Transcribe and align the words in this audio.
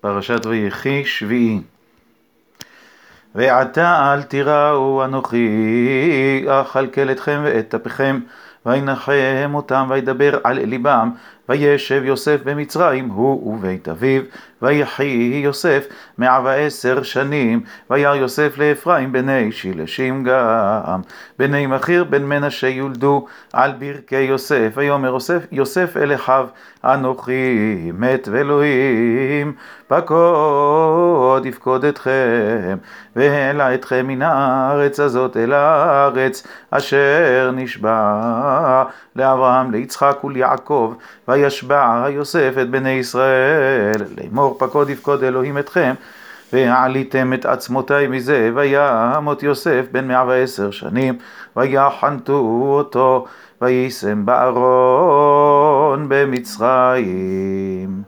פרשת 0.00 0.46
ויחי 0.46 1.04
שביעי. 1.04 1.60
ועתה 3.34 4.14
אל 4.14 4.22
תיראו 4.22 5.04
אנוכי 5.04 6.44
אכלכל 6.48 7.10
אתכם 7.10 7.40
ואת 7.44 7.74
אפיכם 7.74 8.20
וינחם 8.66 9.50
אותם 9.54 9.86
וידבר 9.90 10.38
על 10.44 10.58
ליבם 10.58 11.10
וישב 11.48 12.02
יוסף 12.04 12.40
במצרים 12.44 13.08
הוא 13.08 13.54
ובית 13.54 13.88
אביו 13.88 14.22
ויחי 14.62 15.40
יוסף 15.44 15.86
מאה 16.18 16.40
ועשר 16.44 17.02
שנים 17.02 17.60
וירא 17.90 18.14
יוסף 18.14 18.58
לאפרים 18.58 19.12
בני 19.12 19.52
שילשים 19.52 20.24
גם. 20.24 21.00
בני 21.38 21.66
מכיר 21.66 22.04
בן 22.04 22.22
מנשה 22.22 22.68
יולדו 22.68 23.26
על 23.52 23.72
ברכי 23.78 24.20
יוסף 24.20 24.72
ויאמר 24.74 25.08
יוסף 25.08 25.46
יוסף 25.52 25.96
אל 25.96 26.14
אחיו 26.14 26.46
אנוכי 26.84 27.90
מת 27.94 28.28
ואלוהים 28.32 29.52
פקוד 29.88 31.46
יפקוד 31.46 31.84
אתכם 31.84 32.76
והעלה 33.16 33.74
אתכם 33.74 34.06
מן 34.06 34.22
הארץ 34.22 35.00
הזאת 35.00 35.36
אל 35.36 35.52
הארץ 35.52 36.46
אשר 36.70 37.50
נשבע 37.54 38.55
לאברהם 39.16 39.70
ליצחק 39.70 40.24
וליעקב 40.24 40.94
וישבע 41.28 42.06
יוסף 42.10 42.54
את 42.62 42.70
בני 42.70 42.90
ישראל 42.90 44.04
לאמור 44.16 44.56
פקוד 44.58 44.90
יפקוד 44.90 45.22
אלוהים 45.24 45.58
אתכם 45.58 45.94
והעליתם 46.52 47.32
את 47.32 47.46
עצמותי 47.46 48.06
מזה 48.08 48.50
וימות 48.54 49.42
יוסף 49.42 49.86
בן 49.92 50.08
מאה 50.08 50.24
ועשר 50.26 50.70
שנים 50.70 51.18
ויחנתו 51.56 52.38
אותו 52.62 53.26
ויישם 53.60 54.26
בארון 54.26 56.06
במצרים 56.08 58.02